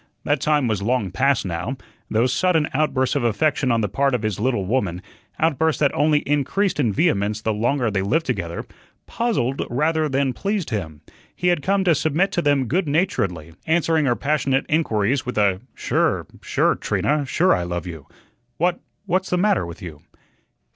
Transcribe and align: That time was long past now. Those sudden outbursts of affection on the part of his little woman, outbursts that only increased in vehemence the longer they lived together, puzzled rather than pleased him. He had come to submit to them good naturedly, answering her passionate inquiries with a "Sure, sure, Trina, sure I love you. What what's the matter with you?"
That 0.23 0.41
time 0.41 0.67
was 0.67 0.81
long 0.81 1.11
past 1.11 1.45
now. 1.45 1.77
Those 2.09 2.33
sudden 2.33 2.67
outbursts 2.73 3.15
of 3.15 3.23
affection 3.23 3.71
on 3.71 3.81
the 3.81 3.87
part 3.87 4.15
of 4.15 4.23
his 4.23 4.39
little 4.39 4.65
woman, 4.65 5.03
outbursts 5.39 5.77
that 5.79 5.93
only 5.93 6.27
increased 6.27 6.79
in 6.79 6.91
vehemence 6.91 7.39
the 7.39 7.53
longer 7.53 7.91
they 7.91 8.01
lived 8.01 8.25
together, 8.25 8.65
puzzled 9.05 9.61
rather 9.69 10.09
than 10.09 10.33
pleased 10.33 10.71
him. 10.71 11.01
He 11.35 11.49
had 11.49 11.61
come 11.61 11.83
to 11.83 11.93
submit 11.93 12.31
to 12.31 12.41
them 12.41 12.65
good 12.65 12.87
naturedly, 12.87 13.53
answering 13.67 14.05
her 14.05 14.15
passionate 14.15 14.65
inquiries 14.67 15.23
with 15.23 15.37
a 15.37 15.61
"Sure, 15.75 16.25
sure, 16.41 16.73
Trina, 16.73 17.23
sure 17.27 17.53
I 17.53 17.61
love 17.61 17.85
you. 17.85 18.07
What 18.57 18.79
what's 19.05 19.29
the 19.29 19.37
matter 19.37 19.67
with 19.67 19.83
you?" 19.83 20.01